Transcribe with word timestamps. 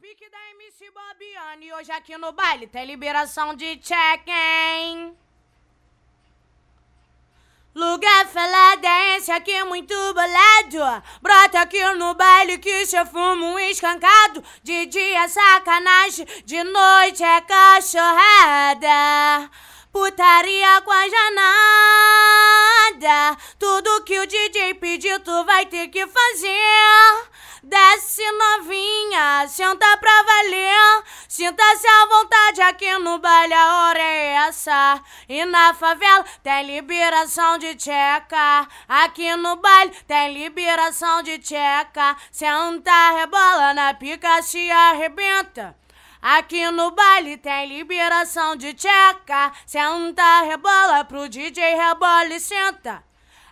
pique 0.00 0.30
da 0.30 0.38
MC 0.52 0.90
Bobiane. 0.92 1.72
Hoje 1.72 1.90
aqui 1.90 2.16
no 2.16 2.30
baile 2.30 2.68
tem 2.68 2.84
liberação 2.86 3.52
de 3.54 3.76
check-in. 3.78 5.16
Lugar 7.74 8.26
faladência 8.26 9.34
aqui 9.34 9.50
é 9.50 9.64
muito 9.64 9.94
bolado. 10.14 11.02
Brota 11.20 11.60
aqui 11.62 11.82
no 11.94 12.14
baile 12.14 12.58
que 12.58 12.86
cê 12.86 13.04
fuma 13.06 13.44
um 13.46 13.58
escancado. 13.58 14.44
De 14.62 14.86
dia 14.86 15.24
é 15.24 15.28
sacanagem, 15.28 16.26
de 16.44 16.62
noite 16.62 17.24
é 17.24 17.40
cachorrada. 17.40 18.88
Putaria 19.90 20.80
com 20.82 20.92
a 20.92 21.08
janada. 23.00 23.36
Tudo 23.58 24.04
que 24.04 24.20
o 24.20 24.26
DJ 24.26 24.74
pedir, 24.74 25.18
tu 25.20 25.44
vai 25.44 25.66
ter 25.66 25.88
que 25.88 26.06
fazer. 26.06 27.28
Desce 27.68 28.22
novinha, 28.32 29.46
senta 29.46 29.94
pra 29.98 30.22
valer. 30.22 31.04
Sinta-se 31.28 31.86
à 31.86 32.06
vontade 32.06 32.62
aqui 32.62 32.96
no 32.96 33.18
baile, 33.18 33.52
a 33.52 33.82
hora 33.82 34.00
é 34.00 34.32
essa. 34.48 35.02
E 35.28 35.44
na 35.44 35.74
favela 35.74 36.24
tem 36.42 36.64
liberação 36.64 37.58
de 37.58 37.74
tcheca. 37.74 38.66
Aqui 38.88 39.36
no 39.36 39.56
baile 39.56 39.94
tem 40.06 40.32
liberação 40.32 41.22
de 41.22 41.38
tcheca. 41.40 42.16
Senta, 42.32 43.10
rebola 43.18 43.74
na 43.74 43.92
pica, 43.92 44.40
se 44.40 44.70
arrebenta. 44.70 45.76
Aqui 46.22 46.70
no 46.70 46.92
baile 46.92 47.36
tem 47.36 47.68
liberação 47.68 48.56
de 48.56 48.72
tcheca. 48.72 49.52
Senta, 49.66 50.40
rebola 50.40 51.04
pro 51.04 51.28
DJ, 51.28 51.74
rebola 51.74 52.34
e 52.34 52.40
senta. 52.40 53.07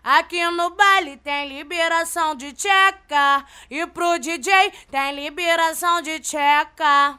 Aqui 0.06 0.41
no 0.52 0.70
baile 0.70 1.16
tem 1.16 1.48
liberação 1.48 2.37
de 2.37 2.52
tcheca. 2.52 3.45
E 3.69 3.84
pro 3.88 4.20
DJ 4.20 4.73
tem 4.88 5.16
liberação 5.16 6.01
de 6.01 6.20
tcheca. 6.20 7.19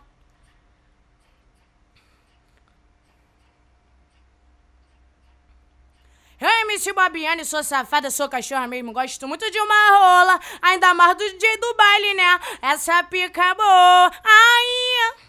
Eu, 6.39 6.49
MC 6.61 6.93
Babiane, 6.93 7.43
sou 7.43 7.61
safada, 7.61 8.09
sou 8.09 8.29
cachorra 8.29 8.67
mesmo, 8.67 8.93
gosto 8.93 9.27
muito 9.27 9.51
de 9.51 9.59
uma 9.59 9.97
rola. 9.97 10.39
Ainda 10.61 10.93
mais 10.93 11.17
do 11.17 11.29
DJ 11.29 11.57
do 11.57 11.73
baile, 11.73 12.13
né? 12.13 12.39
Essa 12.61 13.03
pica 13.03 13.43
é 13.43 13.53
boa. 13.53 14.11
Ai. 14.23 15.26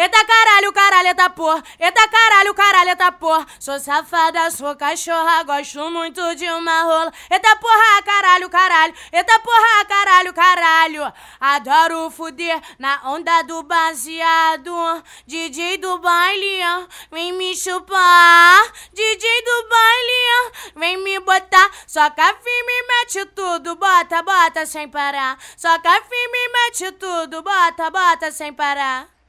Eita 0.00 0.24
caralho, 0.24 0.72
caralho, 0.72 1.08
eita 1.08 1.28
porra. 1.28 1.62
Eita 1.78 2.08
caralho, 2.08 2.54
caralho, 2.54 2.88
eita 2.88 3.12
porra. 3.12 3.46
Sou 3.58 3.78
safada, 3.78 4.50
sou 4.50 4.74
cachorra, 4.74 5.42
gosto 5.42 5.90
muito 5.90 6.34
de 6.36 6.46
uma 6.52 6.84
rola. 6.84 7.12
Eita 7.30 7.54
porra, 7.56 8.02
caralho, 8.02 8.48
caralho. 8.48 8.94
Eita 9.12 9.38
porra, 9.40 9.84
caralho, 9.84 10.32
caralho. 10.32 11.12
Adoro 11.38 12.10
fuder 12.10 12.58
na 12.78 12.98
onda 13.12 13.42
do 13.42 13.62
baseado. 13.62 15.04
DJ 15.26 15.76
do 15.76 15.98
baile, 15.98 16.62
vem 17.10 17.34
me 17.34 17.54
chupar. 17.54 18.72
DJ 18.94 19.42
do 19.42 19.68
baile, 19.68 20.52
vem 20.76 20.96
me 21.04 21.20
botar. 21.20 21.70
Soca 21.86 22.24
firme, 22.42 22.86
mete 22.88 23.26
tudo, 23.34 23.76
bota, 23.76 24.22
bota 24.22 24.64
sem 24.64 24.88
parar. 24.88 25.36
Soca 25.58 25.92
firme, 26.08 26.48
mete 26.54 26.90
tudo, 26.92 27.42
bota, 27.42 27.90
bota 27.90 28.32
sem 28.32 28.50
parar. 28.50 29.19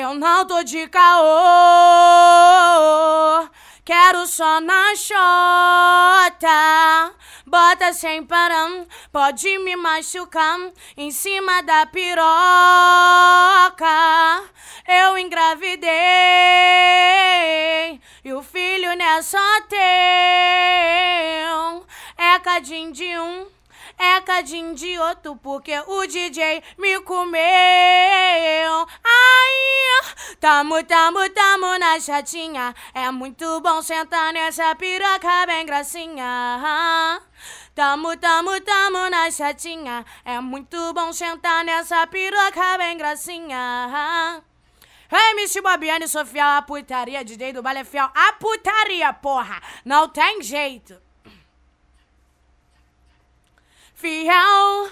Eu 0.00 0.14
não 0.14 0.46
tô 0.46 0.62
de 0.62 0.88
caô, 0.88 1.26
quero 3.84 4.26
só 4.26 4.58
na 4.58 4.96
chota. 4.96 6.48
Bota 7.46 7.92
sem 7.92 8.24
parar, 8.24 8.86
pode 9.12 9.58
me 9.58 9.76
machucar 9.76 10.58
em 10.96 11.10
cima 11.10 11.62
da 11.62 11.84
piroca. 11.84 12.24
Eu 14.88 15.18
engravidei 15.18 15.90
e 18.24 18.32
o 18.32 18.42
filho 18.42 18.96
não 18.96 19.04
é 19.04 19.20
só 19.20 19.60
teu, 19.68 19.78
é 22.16 22.38
cadinho 22.38 22.90
de 22.90 23.18
um 23.18 23.60
é 24.00 24.18
cadinho 24.22 24.74
de 24.74 24.98
outro, 24.98 25.36
porque 25.36 25.78
o 25.86 26.06
DJ 26.06 26.62
me 26.78 26.98
comeu. 27.02 27.40
Tamo, 30.40 30.82
tamo, 30.84 31.28
tamo 31.28 31.78
na 31.78 32.00
chatinha. 32.00 32.74
É 32.94 33.10
muito 33.10 33.60
bom 33.60 33.82
sentar 33.82 34.32
nessa 34.32 34.74
piroca 34.74 35.44
bem 35.46 35.66
gracinha. 35.66 37.20
Tamo, 37.74 38.16
tamo, 38.16 38.58
tamo 38.62 39.10
na 39.10 39.30
chatinha. 39.30 40.02
É 40.24 40.40
muito 40.40 40.94
bom 40.94 41.12
sentar 41.12 41.62
nessa 41.62 42.06
piroca 42.06 42.78
bem 42.78 42.96
gracinha. 42.96 44.42
MC 45.12 45.60
Bobiane, 45.60 46.08
sou 46.08 46.24
fiel 46.24 46.46
à 46.46 46.62
putaria. 46.62 47.22
DJ 47.22 47.52
do 47.52 47.62
baile 47.62 47.80
é 47.80 47.84
fiel 47.84 48.08
à 48.14 48.32
putaria, 48.32 49.12
porra. 49.12 49.60
Não 49.84 50.08
tem 50.08 50.40
jeito. 50.40 50.98
Fiel 53.94 54.90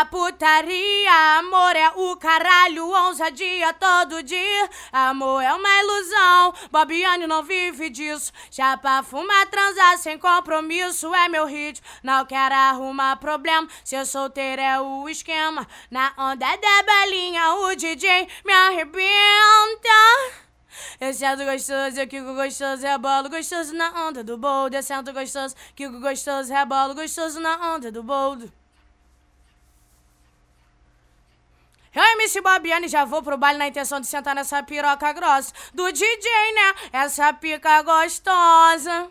a 0.00 0.06
putaria, 0.06 1.38
amor 1.38 1.76
é 1.76 1.90
o 1.96 2.16
caralho, 2.16 2.88
ousadia 2.88 3.74
todo 3.74 4.22
dia. 4.22 4.70
Amor 4.90 5.42
é 5.42 5.52
uma 5.52 5.68
ilusão, 5.80 6.54
Bobiane 6.70 7.26
não 7.26 7.42
vive 7.42 7.90
disso. 7.90 8.32
Chapa, 8.50 9.02
fumar, 9.02 9.46
transar 9.48 9.98
sem 9.98 10.18
compromisso 10.18 11.14
é 11.14 11.28
meu 11.28 11.46
ritmo. 11.46 11.86
Não 12.02 12.24
quero 12.24 12.54
arrumar 12.54 13.16
problema, 13.16 13.68
ser 13.84 14.06
solteiro 14.06 14.62
é 14.62 14.80
o 14.80 15.08
esquema. 15.08 15.66
Na 15.90 16.12
onda 16.16 16.46
da 16.56 16.82
balinha, 16.84 17.54
o 17.56 17.76
DJ 17.76 18.28
me 18.46 18.52
arrebenta. 18.52 19.08
Descendo 20.98 21.44
gostoso, 21.44 22.06
que 22.08 22.18
o 22.18 22.34
gostoso 22.34 22.82
rebolo 22.82 23.28
gostoso 23.28 23.74
na 23.74 24.08
onda 24.08 24.24
do 24.24 24.38
bolo. 24.38 24.70
Descendo 24.70 25.12
gostoso, 25.12 25.54
que 25.76 25.86
o 25.86 26.00
gostoso 26.00 26.50
rebolo 26.50 26.94
gostoso 26.94 27.38
na 27.40 27.74
onda 27.74 27.92
do 27.92 28.02
bolo. 28.02 28.50
Eu, 31.94 32.02
MC 32.12 32.40
Bobiane, 32.40 32.88
já 32.88 33.04
vou 33.04 33.22
pro 33.22 33.36
baile 33.36 33.58
na 33.58 33.68
intenção 33.68 34.00
de 34.00 34.06
sentar 34.06 34.34
nessa 34.34 34.62
piroca 34.62 35.12
grossa 35.12 35.52
do 35.74 35.92
DJ, 35.92 36.52
né? 36.54 36.74
Essa 36.90 37.32
pica 37.34 37.82
gostosa. 37.82 39.10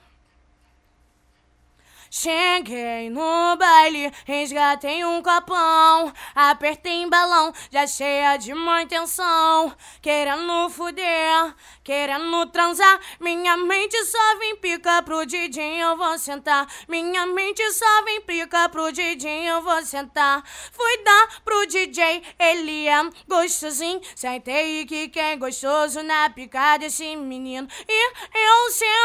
Cheguei 2.14 3.10
no 3.10 3.56
baile, 3.56 4.12
resgatei 4.26 5.06
um 5.06 5.24
copão, 5.24 6.12
apertei 6.36 6.92
em 6.92 7.10
balão, 7.10 7.54
já 7.72 7.88
cheia 7.88 8.36
de 8.36 8.54
má 8.54 8.82
intenção, 8.82 9.74
querendo 10.02 10.70
fuder, 10.72 11.56
querendo 11.86 12.46
transar. 12.48 13.00
Minha 13.18 13.56
mente 13.56 13.96
só 14.04 14.38
vem 14.40 14.58
pica 14.58 15.02
pro 15.04 15.26
DJ, 15.26 15.82
eu 15.82 15.96
vou 15.96 16.18
sentar. 16.18 16.68
Minha 16.86 17.26
mente 17.28 17.64
só 17.72 18.04
vem 18.04 18.20
pica 18.20 18.68
pro 18.68 18.92
DJ, 18.92 19.50
eu 19.50 19.62
vou 19.62 19.82
sentar. 19.86 20.44
Fui 20.74 21.04
dar 21.06 21.42
pro 21.46 21.66
DJ, 21.66 22.24
ele 22.38 22.90
é 22.90 23.10
gostosinho. 23.26 24.02
Sentei 24.16 24.86
que 24.86 25.08
quem 25.08 25.24
é 25.24 25.38
gostoso 25.38 26.04
na 26.04 26.30
pica 26.30 26.76
desse 26.76 27.16
menino. 27.16 27.70
E 27.88 28.14
eu 28.36 28.70
sentando 28.72 29.01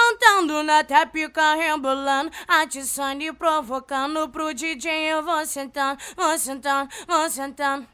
na 0.62 0.84
pica, 1.06 1.54
rebolando, 1.54 2.30
atiçando 2.46 3.22
e 3.22 3.32
provocando 3.32 4.28
pro 4.28 4.54
DJ. 4.54 5.12
Eu 5.12 5.22
vou 5.22 5.44
sentando, 5.46 6.00
vou 6.16 6.38
sentando, 6.38 6.90
vou 7.06 7.30
sentando. 7.30 7.86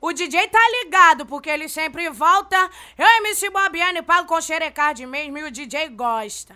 O 0.00 0.12
DJ 0.12 0.48
tá 0.48 0.60
ligado, 0.82 1.26
porque 1.26 1.50
ele 1.50 1.68
sempre 1.68 2.08
volta. 2.10 2.70
Eu, 2.96 3.06
MC 3.18 3.50
Bobiane, 3.50 4.02
pago 4.02 4.28
com 4.28 4.40
xerecard 4.40 5.04
mesmo 5.06 5.38
e 5.38 5.44
o 5.44 5.50
DJ 5.50 5.88
gosta. 5.88 6.54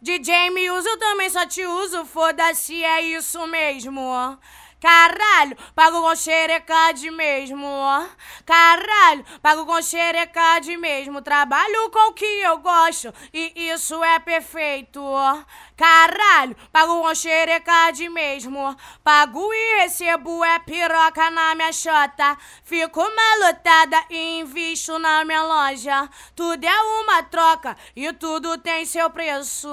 DJ 0.00 0.50
me 0.50 0.64
eu 0.66 0.98
também 0.98 1.30
só 1.30 1.46
te 1.46 1.64
uso, 1.64 2.04
foda-se, 2.04 2.84
é 2.84 3.00
isso 3.00 3.46
mesmo. 3.46 4.38
Caralho, 4.84 5.56
pago 5.74 6.02
com 6.02 6.14
xerecade 6.14 7.10
mesmo, 7.10 7.64
ó. 7.66 8.06
Caralho, 8.44 9.24
pago 9.40 9.64
com 9.64 9.80
xerecade 9.80 10.76
mesmo. 10.76 11.22
Trabalho 11.22 11.88
com 11.90 12.10
o 12.10 12.12
que 12.12 12.26
eu 12.26 12.58
gosto 12.58 13.10
e 13.32 13.70
isso 13.70 14.04
é 14.04 14.18
perfeito, 14.18 15.00
ó. 15.02 15.42
Caralho, 15.76 16.56
pago 16.72 17.02
com 17.02 17.14
xerecade 17.14 18.08
mesmo. 18.08 18.76
Pago 19.02 19.52
e 19.52 19.80
recebo 19.80 20.44
é 20.44 20.58
piroca 20.60 21.30
na 21.32 21.54
minha 21.56 21.72
chota. 21.72 22.38
Fico 22.62 23.00
malutada 23.00 24.04
e 24.08 24.38
invisto 24.38 24.98
na 25.00 25.24
minha 25.24 25.42
loja. 25.42 26.08
Tudo 26.36 26.64
é 26.64 26.82
uma 27.02 27.24
troca 27.24 27.76
e 27.96 28.12
tudo 28.12 28.56
tem 28.58 28.86
seu 28.86 29.10
preço. 29.10 29.68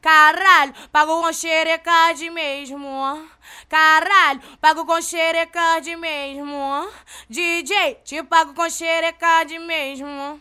Caralho, 0.00 0.74
pago 0.90 1.22
com 1.22 1.32
xerecade 1.32 2.28
mesmo. 2.28 3.30
Caralho, 3.68 4.40
pago 4.60 4.84
com 4.84 5.00
xerecade 5.00 5.94
mesmo. 5.94 6.90
DJ, 7.28 8.00
te 8.04 8.20
pago 8.24 8.52
com 8.52 8.68
xerecade 8.68 9.58
mesmo. 9.60 10.40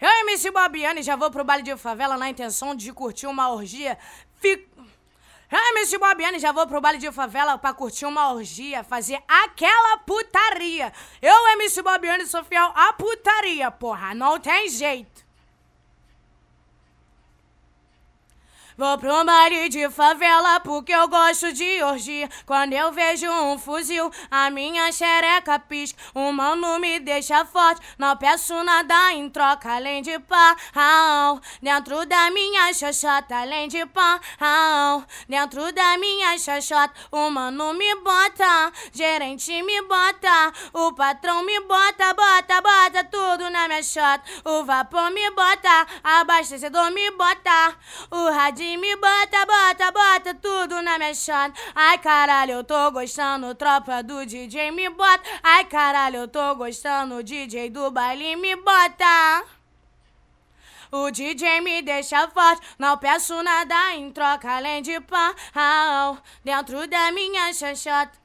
MC 0.00 0.50
Bobiane, 0.50 1.02
já 1.02 1.16
vou 1.16 1.30
pro 1.30 1.44
baile 1.44 1.62
de 1.62 1.76
favela 1.76 2.16
na 2.16 2.28
intenção 2.28 2.74
de 2.74 2.92
curtir 2.92 3.26
uma 3.26 3.50
orgia. 3.50 3.98
Fico... 4.40 4.74
MC 5.50 5.98
Bobiane, 5.98 6.38
já 6.38 6.52
vou 6.52 6.66
pro 6.66 6.80
baile 6.80 6.98
de 6.98 7.10
favela 7.12 7.56
pra 7.56 7.72
curtir 7.72 8.06
uma 8.06 8.32
orgia, 8.32 8.82
fazer 8.82 9.22
aquela 9.28 9.98
putaria. 9.98 10.92
Eu, 11.22 11.48
MC 11.52 11.80
Bobiane, 11.82 12.26
sou 12.26 12.42
fiel 12.44 12.72
à 12.74 12.92
putaria, 12.92 13.70
porra, 13.70 14.14
não 14.14 14.40
tem 14.40 14.68
jeito. 14.68 15.23
Vou 18.76 18.98
pro 18.98 19.24
baile 19.24 19.68
de 19.68 19.88
favela 19.88 20.58
porque 20.60 20.92
eu 20.92 21.06
gosto 21.06 21.52
de 21.52 21.82
orgia. 21.82 22.28
Quando 22.44 22.72
eu 22.72 22.90
vejo 22.92 23.30
um 23.30 23.56
fuzil, 23.56 24.10
a 24.30 24.50
minha 24.50 24.90
xereca 24.90 25.58
pisca. 25.60 26.00
O 26.14 26.32
mano 26.32 26.78
me 26.80 26.98
deixa 26.98 27.44
forte, 27.44 27.80
não 27.96 28.16
peço 28.16 28.62
nada 28.64 29.12
em 29.12 29.30
troca 29.30 29.74
além 29.74 30.02
de 30.02 30.18
pau. 30.18 31.40
Dentro 31.62 32.04
da 32.06 32.30
minha 32.30 32.72
xoxota, 32.74 33.36
além 33.36 33.68
de 33.68 33.86
pau. 33.86 34.18
Dentro 35.28 35.72
da 35.72 35.96
minha 35.98 36.36
xoxota, 36.36 36.92
o 37.12 37.30
mano 37.30 37.74
me 37.74 37.94
bota. 37.96 38.72
Gerente 38.92 39.62
me 39.62 39.82
bota, 39.82 40.52
o 40.72 40.92
patrão 40.94 41.44
me 41.44 41.60
bota, 41.60 42.12
bota, 42.12 42.60
bota 42.60 43.04
tudo 43.04 43.50
na 43.50 43.68
minha 43.68 43.82
xota. 43.82 44.24
O 44.44 44.64
vapor 44.64 45.10
me 45.12 45.30
bota, 45.30 45.86
abastecedor 46.02 46.90
me 46.90 47.10
bota, 47.12 47.76
o 48.10 48.30
me 48.76 48.96
bota, 48.96 49.46
bota, 49.46 49.90
bota 49.92 50.34
tudo 50.34 50.82
na 50.82 50.98
minha 50.98 51.14
chata. 51.14 51.54
Ai 51.74 51.98
caralho, 51.98 52.52
eu 52.52 52.64
tô 52.64 52.90
gostando, 52.90 53.54
tropa 53.54 54.02
do 54.02 54.24
DJ 54.24 54.70
me 54.70 54.88
bota. 54.88 55.22
Ai 55.42 55.64
caralho, 55.66 56.16
eu 56.16 56.28
tô 56.28 56.54
gostando, 56.54 57.22
DJ 57.22 57.70
do 57.70 57.90
baile 57.90 58.36
me 58.36 58.56
bota. 58.56 59.44
O 60.90 61.10
DJ 61.10 61.60
me 61.60 61.82
deixa 61.82 62.28
forte, 62.28 62.62
não 62.78 62.96
peço 62.96 63.42
nada 63.42 63.94
em 63.94 64.10
troca 64.12 64.48
além 64.56 64.80
de 64.80 65.00
pão. 65.00 65.34
Dentro 66.44 66.86
da 66.86 67.10
minha 67.12 67.52
xaxota. 67.52 68.23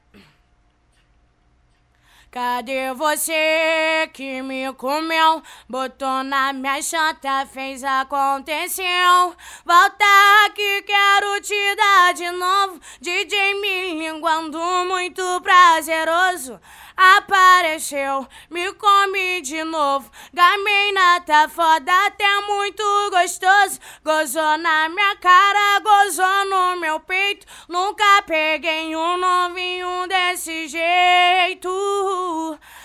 Cadê 2.30 2.94
você 2.94 4.08
que 4.12 4.40
me 4.40 4.72
comeu? 4.74 5.42
Botou 5.68 6.22
na 6.22 6.52
minha 6.52 6.80
chata, 6.80 7.44
fez 7.46 7.82
aconteceu. 7.82 9.34
Volta 9.66 10.04
aqui, 10.46 10.82
quero 10.82 11.40
te 11.40 11.74
dar 11.74 12.14
de 12.14 12.30
novo. 12.30 12.80
DJ 13.00 13.54
me 13.54 13.94
linguando 13.94 14.60
muito 14.86 15.40
prazeroso 15.40 16.60
apareceu, 17.00 18.26
me 18.50 18.72
come 18.74 19.40
de 19.40 19.64
novo. 19.64 20.10
Gameina 20.34 21.20
tá 21.22 21.48
foda, 21.48 21.92
até 22.06 22.40
muito 22.42 22.82
gostoso. 23.10 23.80
Gozou 24.04 24.58
na 24.58 24.88
minha 24.90 25.16
cara, 25.16 25.80
gozou 25.80 26.44
no 26.44 26.80
meu 26.80 27.00
peito. 27.00 27.46
Nunca 27.68 28.22
peguei 28.26 28.94
um 28.94 29.16
novinho 29.16 30.06
desse 30.08 30.68
jeito. 30.68 31.70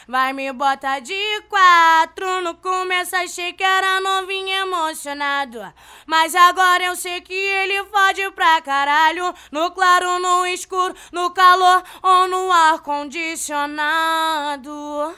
Vai 0.08 0.34
me 0.34 0.54
botar 0.54 1.00
de 1.00 1.42
quatro. 1.50 2.42
No 2.42 2.54
começo 2.56 3.16
achei 3.16 3.54
que 3.54 3.64
era 3.64 4.02
novinho 4.02 4.50
emocionado. 4.50 5.74
Mas 6.06 6.36
agora 6.36 6.84
eu 6.84 6.96
sei 6.96 7.22
que 7.22 7.34
ele 7.34 7.84
fode 7.86 8.30
pra 8.32 8.62
caralho. 8.62 9.34
No 9.52 9.72
claro, 9.72 10.20
no 10.20 10.46
escuro, 10.46 10.94
no 11.12 11.32
calor 11.32 11.84
ou 12.04 12.28
no 12.28 12.52
ar 12.52 12.82
condicionado. 12.82 15.16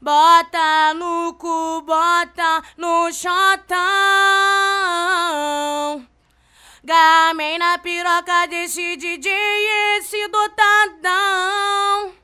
Bota 0.00 0.94
no 0.94 1.34
cu, 1.34 1.82
bota 1.82 2.62
no 2.76 3.12
chotão. 3.12 3.76
Gamei 6.82 7.58
na 7.58 7.76
piroca 7.78 8.46
desse 8.48 8.96
DJ, 8.96 9.30
esse 9.98 10.26
dotadão. 10.28 12.21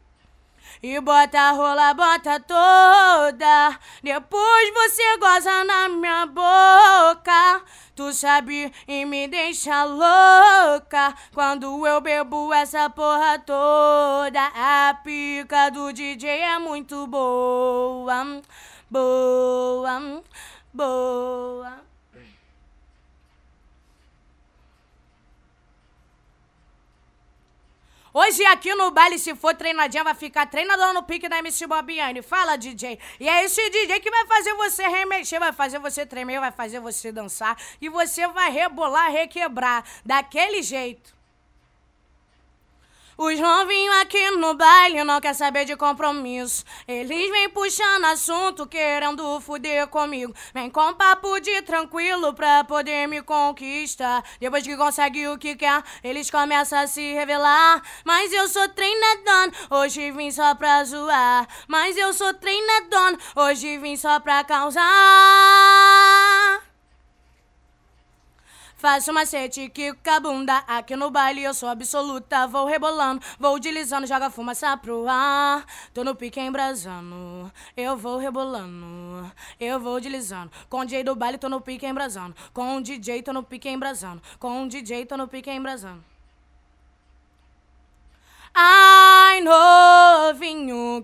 E 0.83 1.01
bota 1.01 1.41
a 1.41 1.53
rola, 1.53 1.93
bota 1.95 2.39
toda. 2.41 3.79
Depois 4.03 4.75
você 4.75 5.17
goza 5.19 5.65
na 5.65 5.89
minha 5.89 6.27
boca. 6.27 7.63
Tu 7.97 8.13
sabe 8.13 8.73
e 8.87 9.05
me 9.05 9.27
deixa 9.27 9.83
louca 9.83 11.15
quando 11.35 11.85
eu 11.85 12.01
bebo 12.01 12.53
essa 12.53 12.89
porra 12.89 13.41
toda. 13.41 14.53
A 14.55 14.95
pica 15.03 15.69
do 15.71 15.93
DJ 15.93 16.29
é 16.29 16.59
muito 16.61 17.09
boa, 17.09 18.41
boa, 18.89 20.23
boa. 20.73 21.88
Hoje 28.21 28.45
aqui 28.47 28.75
no 28.75 28.91
baile, 28.91 29.17
se 29.17 29.33
for 29.37 29.55
treinadinha, 29.55 30.03
vai 30.03 30.13
ficar 30.13 30.45
treinador 30.45 30.93
no 30.93 31.05
pique 31.05 31.29
da 31.29 31.39
MC 31.39 31.69
Bobiane. 31.69 32.21
Fala, 32.21 32.57
DJ. 32.59 32.99
E 33.21 33.29
é 33.29 33.45
esse 33.45 33.71
DJ 33.71 34.01
que 34.01 34.11
vai 34.11 34.27
fazer 34.27 34.55
você 34.55 34.89
remexer, 34.89 35.39
vai 35.39 35.53
fazer 35.53 35.79
você 35.79 36.05
tremer, 36.05 36.41
vai 36.41 36.51
fazer 36.51 36.81
você 36.81 37.13
dançar. 37.13 37.57
E 37.81 37.89
você 37.89 38.27
vai 38.27 38.51
rebolar, 38.51 39.13
requebrar. 39.13 39.85
Daquele 40.05 40.65
jeito. 40.65 41.18
Os 43.21 43.37
novinhos 43.37 43.97
aqui 43.97 44.31
no 44.31 44.55
baile 44.55 45.03
não 45.03 45.21
quer 45.21 45.35
saber 45.35 45.65
de 45.65 45.75
compromisso. 45.75 46.65
Eles 46.87 47.31
vêm 47.33 47.49
puxando 47.49 48.05
assunto, 48.05 48.65
querendo 48.65 49.41
fuder 49.41 49.89
comigo. 49.89 50.33
Vem 50.55 50.71
com 50.71 50.95
papo 50.95 51.41
de 51.41 51.61
tranquilo 51.63 52.33
pra 52.33 52.63
poder 52.63 53.09
me 53.09 53.21
conquistar. 53.21 54.23
Depois 54.39 54.63
que 54.63 54.77
consegue 54.77 55.27
o 55.27 55.37
que 55.37 55.57
quer, 55.57 55.83
eles 56.05 56.31
começam 56.31 56.79
a 56.79 56.87
se 56.87 57.13
revelar. 57.13 57.83
Mas 58.05 58.33
eu 58.33 58.47
sou 58.47 58.69
treinadona, 58.69 59.53
hoje 59.69 60.13
vim 60.13 60.31
só 60.31 60.55
pra 60.55 60.85
zoar. 60.85 61.49
Mas 61.67 61.97
eu 61.97 62.13
sou 62.13 62.33
treinadona, 62.35 63.19
hoje 63.35 63.79
vim 63.79 63.97
só 63.97 64.21
pra 64.21 64.45
causar. 64.45 66.08
Faço 68.79 69.13
macete, 69.13 69.69
que 69.71 69.93
com 69.93 70.11
a 70.11 70.21
bunda. 70.21 70.59
Aqui 70.59 70.95
no 70.95 71.11
baile 71.11 71.43
eu 71.43 71.53
sou 71.53 71.69
absoluta. 71.69 72.47
Vou 72.47 72.65
rebolando, 72.65 73.21
vou 73.37 73.59
deslizando, 73.59 74.07
joga 74.07 74.31
fumaça 74.31 74.77
pro 74.77 75.05
ar. 75.09 75.67
Tô 75.93 76.05
no 76.05 76.15
pique 76.15 76.39
embrasando. 76.41 77.53
Eu 77.77 77.97
vou 77.97 78.19
rebolando, 78.19 79.33
eu 79.59 79.81
vou 79.81 80.01
deslizando. 80.01 80.53
Com 80.69 80.79
o 80.79 80.85
DJ 80.85 81.03
do 81.03 81.17
baile, 81.17 81.39
tô 81.39 81.49
no 81.49 81.61
pique 81.61 81.87
embrasando. 81.87 82.37
Com 82.55 82.77
o 82.77 82.81
DJ, 82.81 83.21
tô 83.21 83.33
no 83.33 83.43
pique 83.43 83.69
embrasando. 83.69 84.23
Com 84.39 84.63
o 84.63 84.69
DJ, 84.69 85.07
tô 85.07 85.17
no 85.17 85.27
pique 85.27 85.51
embrasando. 85.51 86.05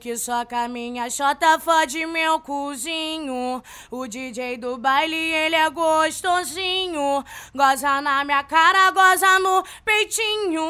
Que 0.04 0.18
só 0.18 0.44
caminha 0.44 1.08
chota 1.08 1.58
fode 1.58 2.04
meu 2.04 2.38
cozinho. 2.40 3.62
O 3.90 4.06
DJ 4.06 4.58
do 4.58 4.76
baile, 4.76 5.16
ele 5.16 5.56
é 5.56 5.70
gostosinho. 5.70 7.24
Goza 7.54 8.02
na 8.02 8.22
minha 8.22 8.44
cara, 8.44 8.90
goza 8.90 9.38
no 9.38 9.64
peitinho. 9.82 10.60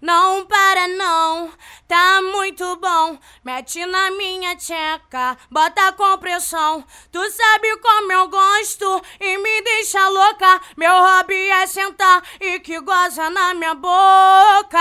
Não 0.00 0.46
para 0.46 0.86
não, 0.86 1.50
tá 1.88 2.22
muito 2.22 2.76
bom. 2.76 3.18
Mete 3.42 3.84
na 3.84 4.12
minha 4.12 4.54
tcheca, 4.54 5.36
bota 5.50 5.90
com 5.94 6.18
pressão. 6.18 6.84
Tu 7.10 7.30
sabe 7.32 7.78
como 7.78 8.12
eu 8.12 8.28
gosto 8.28 9.02
e 9.18 9.38
me 9.38 9.62
deixa 9.62 10.08
louca. 10.08 10.60
Meu 10.76 10.92
hobby 10.92 11.50
é 11.50 11.66
sentar 11.66 12.22
e 12.40 12.60
que 12.60 12.78
goza 12.78 13.28
na 13.28 13.54
minha 13.54 13.74
boca. 13.74 14.78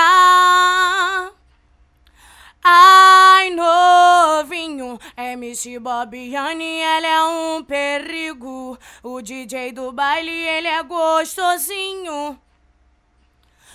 Ai, 2.63 3.50
novinho, 3.50 5.00
MC 5.18 5.80
Bobiane, 5.80 6.63
ele 6.63 7.08
é 7.08 7.24
um 7.24 7.63
perigo. 7.63 8.77
O 9.01 9.20
DJ 9.20 9.72
do 9.72 9.91
baile, 9.91 10.32
ele 10.32 10.68
é 10.68 10.84
gostosinho. 10.84 12.39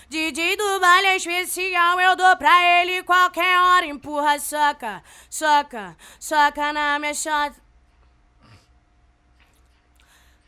DJ 0.09 0.57
do 0.57 0.78
baile 0.78 1.16
especial, 1.16 2.00
eu 2.00 2.14
dou 2.14 2.37
pra 2.37 2.81
ele 2.81 3.02
qualquer 3.02 3.61
hora. 3.61 3.87
Empurra, 3.87 4.38
soca, 4.38 5.02
soca, 5.28 5.97
soca 6.21 6.73
na 6.73 6.97
minha 7.00 7.12
chota. 7.12 7.61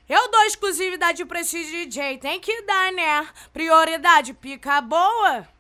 Eu 0.08 0.30
dou 0.30 0.44
exclusividade 0.44 1.24
pra 1.24 1.40
esse 1.40 1.64
DJ, 1.64 2.18
tem 2.18 2.38
que 2.38 2.62
dar, 2.62 2.92
né? 2.92 3.28
Prioridade, 3.52 4.32
pica 4.32 4.80
boa. 4.80 5.57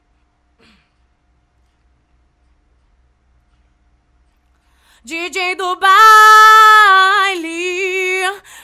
DJ 5.04 5.54
do 5.54 5.76
baile, 5.76 5.88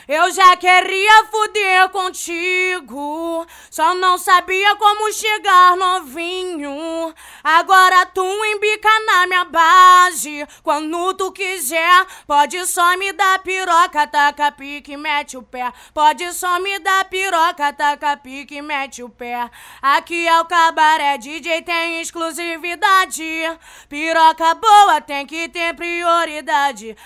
Eu 0.05 0.29
já 0.31 0.55
queria 0.57 1.25
fuder 1.31 1.89
contigo, 1.89 3.47
só 3.71 3.95
não 3.95 4.17
sabia 4.17 4.75
como 4.75 5.13
chegar 5.13 5.77
novinho. 5.77 7.13
Agora 7.41 8.05
tu 8.07 8.23
embica 8.45 8.89
na 9.05 9.25
minha 9.25 9.45
base, 9.45 10.45
quando 10.61 11.13
tu 11.13 11.31
quiser. 11.31 12.05
Pode 12.27 12.67
só 12.67 12.97
me 12.97 13.13
dar 13.13 13.39
piroca, 13.39 14.05
taca 14.05 14.51
pique, 14.51 14.97
mete 14.97 15.37
o 15.37 15.41
pé. 15.41 15.71
Pode 15.93 16.33
só 16.33 16.59
me 16.59 16.77
dar 16.79 17.05
piroca, 17.05 17.71
taca 17.73 18.17
pique, 18.17 18.61
mete 18.61 19.01
o 19.01 19.09
pé. 19.09 19.49
Aqui 19.81 20.27
é 20.27 20.39
o 20.39 20.45
cabaré, 20.45 21.17
DJ 21.17 21.61
tem 21.61 22.01
exclusividade. 22.01 23.23
Piroca 23.89 24.53
boa 24.53 25.01
tem 25.01 25.25
que 25.25 25.47
ter 25.47 25.73
prioridade. 25.73 26.24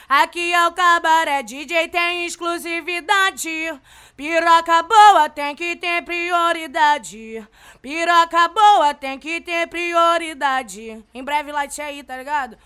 Aqui 0.08 0.54
é 0.54 0.68
o 0.68 0.72
cabaré, 0.72 1.44
DJ 1.44 1.88
tem 1.90 2.26
exclusividade. 2.26 3.50
Piroca 4.16 4.84
boa 4.84 5.30
tem 5.30 5.56
que 5.56 5.76
ter 5.76 6.04
prioridade. 6.04 7.48
Piroca 7.82 8.48
boa 8.48 8.94
tem 8.94 9.20
que 9.20 9.42
ter 9.42 9.68
prioridade. 9.68 11.04
Em 11.14 11.24
breve 11.24 11.52
light 11.52 11.82
aí, 11.82 12.04
tá 12.04 12.18
ligado? 12.18 12.58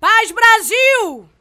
Paz 0.00 0.30
Brasil! 0.30 1.37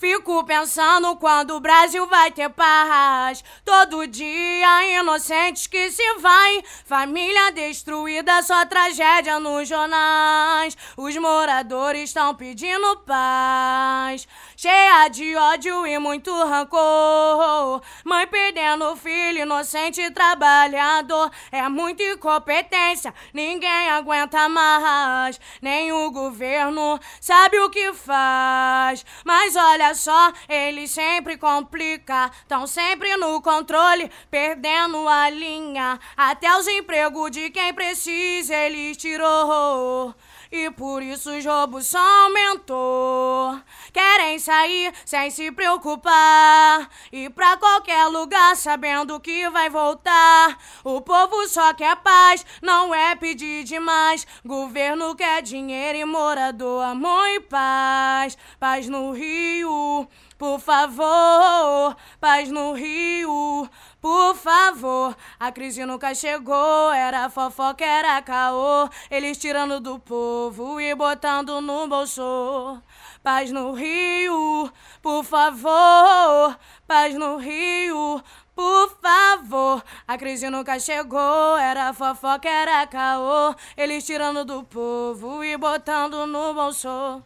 Fico 0.00 0.42
pensando 0.44 1.14
quando 1.16 1.50
o 1.50 1.60
Brasil 1.60 2.06
vai 2.06 2.30
ter 2.30 2.48
paz. 2.48 3.44
Todo 3.62 4.06
dia, 4.06 4.98
inocentes 4.98 5.66
que 5.66 5.90
se 5.90 6.14
vai. 6.20 6.64
Família 6.86 7.52
destruída, 7.52 8.40
só 8.42 8.64
tragédia 8.64 9.38
nos 9.38 9.68
jornais. 9.68 10.74
Os 10.96 11.14
moradores 11.18 12.04
estão 12.04 12.34
pedindo 12.34 12.96
paz. 13.00 14.26
Cheia 14.56 15.06
de 15.08 15.36
ódio 15.36 15.86
e 15.86 15.98
muito 15.98 16.32
rancor. 16.44 17.82
Mãe 18.02 18.26
perdendo 18.26 18.96
filho, 18.96 19.40
inocente 19.40 20.10
trabalhador. 20.12 21.30
É 21.52 21.68
muita 21.68 22.02
incompetência, 22.04 23.12
ninguém 23.34 23.90
aguenta 23.90 24.48
mais. 24.48 25.38
Nem 25.60 25.92
o 25.92 26.10
governo 26.10 26.98
sabe 27.20 27.60
o 27.60 27.68
que 27.68 27.92
faz. 27.92 29.04
Mas 29.26 29.54
olha 29.56 29.89
só, 29.94 30.32
ele 30.48 30.86
sempre 30.86 31.36
complica. 31.36 32.30
Tão 32.48 32.66
sempre 32.66 33.16
no 33.16 33.40
controle, 33.42 34.10
perdendo 34.30 35.08
a 35.08 35.28
linha. 35.30 35.98
Até 36.16 36.54
os 36.56 36.66
empregos 36.66 37.30
de 37.30 37.50
quem 37.50 37.72
precisa 37.74 38.54
ele 38.54 38.94
tirou. 38.94 40.14
E 40.52 40.68
por 40.72 41.00
isso 41.00 41.30
os 41.30 41.46
roubos 41.46 41.86
só 41.86 42.24
aumentou. 42.24 43.56
Querem 43.92 44.36
sair 44.40 44.92
sem 45.04 45.30
se 45.30 45.52
preocupar. 45.52 46.90
Ir 47.12 47.30
pra 47.30 47.56
qualquer 47.56 48.06
lugar 48.06 48.56
sabendo 48.56 49.20
que 49.20 49.48
vai 49.50 49.70
voltar. 49.70 50.58
O 50.82 51.00
povo 51.00 51.46
só 51.46 51.72
quer 51.72 51.94
paz, 51.98 52.44
não 52.60 52.92
é 52.92 53.14
pedir 53.14 53.62
demais. 53.62 54.26
Governo 54.44 55.14
quer 55.14 55.40
dinheiro 55.40 55.98
e 55.98 56.04
morador, 56.04 56.82
amor 56.82 57.28
e 57.28 57.40
paz. 57.40 58.36
Paz 58.58 58.88
no 58.88 59.12
Rio, 59.12 60.08
por 60.40 60.58
favor. 60.58 61.94
Paz 62.18 62.50
no 62.50 62.72
Rio. 62.72 63.68
Por 64.00 64.34
favor, 64.34 65.14
a 65.38 65.52
crise 65.52 65.84
nunca 65.84 66.14
chegou. 66.14 66.90
Era 66.92 67.28
fofoca, 67.28 67.84
era 67.84 68.22
caô. 68.22 68.88
Eles 69.10 69.36
tirando 69.36 69.78
do 69.80 69.98
povo 69.98 70.80
e 70.80 70.94
botando 70.94 71.60
no 71.60 71.86
bolso. 71.86 72.82
Paz 73.22 73.52
no 73.52 73.72
Rio, 73.72 74.72
por 75.02 75.22
favor. 75.22 76.58
Paz 76.88 77.14
no 77.14 77.36
Rio, 77.36 78.24
por 78.56 78.98
favor. 79.02 79.84
A 80.08 80.16
crise 80.16 80.48
nunca 80.48 80.80
chegou. 80.80 81.58
Era 81.58 81.92
fofoca, 81.92 82.48
era 82.48 82.86
caô. 82.86 83.54
Eles 83.76 84.06
tirando 84.06 84.46
do 84.46 84.64
povo 84.64 85.44
e 85.44 85.54
botando 85.58 86.26
no 86.26 86.54
bolso. 86.54 87.22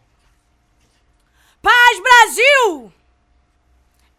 Paz 1.61 2.01
Brasil! 2.01 3.04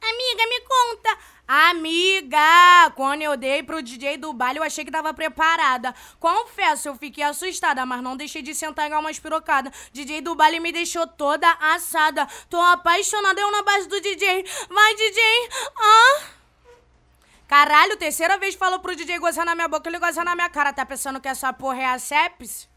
Amiga, 0.01 0.47
me 0.49 0.61
conta. 0.61 1.19
Amiga, 1.49 2.91
quando 2.97 3.23
eu 3.23 3.37
dei 3.37 3.63
pro 3.63 3.83
DJ 3.83 4.17
do 4.17 4.33
baile, 4.33 4.59
eu 4.59 4.65
achei 4.65 4.85
que 4.85 4.91
tava 4.91 5.15
preparada. 5.15 5.95
Confesso, 6.19 6.89
eu 6.89 6.97
fiquei 6.97 7.23
assustada, 7.23 7.87
mas 7.87 8.03
não 8.03 8.17
deixei 8.17 8.43
de 8.43 8.55
sentar 8.55 8.87
e 8.87 8.91
dar 8.91 8.99
uma 8.99 9.11
espirocada. 9.11 9.73
DJ 9.93 10.21
do 10.21 10.35
baile 10.35 10.59
me 10.59 10.73
deixou 10.73 11.07
toda 11.07 11.49
assada. 11.61 12.27
Tô 12.51 12.61
apaixonada, 12.61 13.41
eu 13.41 13.53
na 13.53 13.63
base 13.63 13.89
do 13.89 14.01
DJ. 14.01 14.45
Vai, 14.69 14.95
DJ! 14.97 15.23
Ah! 15.79 16.23
Caralho, 17.47 17.97
terceira 17.97 18.37
vez 18.39 18.57
falou 18.57 18.81
pro 18.81 18.97
DJ 18.97 19.21
gozar 19.21 19.47
na 19.47 19.55
minha 19.55 19.69
boca, 19.69 19.89
ele 19.89 20.01
gozar 20.01 20.25
na 20.25 20.35
minha 20.35 20.51
cara. 20.51 20.73
Tá 20.73 20.85
pensando 20.85 21.21
que 21.21 21.29
essa 21.29 21.53
porra 21.53 21.81
é 21.81 21.87
a 21.87 21.99
sepsis? 21.99 22.69